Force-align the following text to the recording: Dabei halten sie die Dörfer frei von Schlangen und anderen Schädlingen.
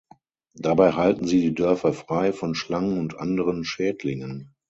Dabei 0.55 0.93
halten 0.93 1.27
sie 1.27 1.41
die 1.41 1.53
Dörfer 1.53 1.93
frei 1.93 2.33
von 2.33 2.55
Schlangen 2.55 2.97
und 2.97 3.19
anderen 3.19 3.63
Schädlingen. 3.63 4.55